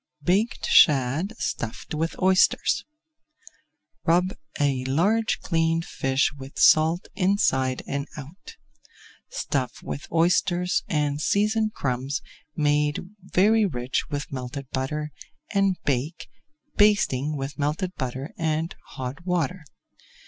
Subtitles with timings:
[0.23, 2.85] BAKED SHAD STUFFED WITH OYSTERS
[4.03, 8.57] Rub a large cleaned fish with salt inside and out.
[9.29, 12.23] Stuff with oysters and seasoned crumbs
[12.55, 15.11] made very rich with melted butter,
[15.53, 16.29] and bake,
[16.77, 19.63] [Page 332] basting with melted butter and hot water.